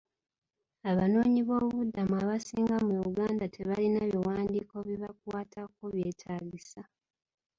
[0.91, 6.81] Abanoonyiboobubudamu abasinga mu Uganda tebalina biwandiiko bibakwatako byetaagisa.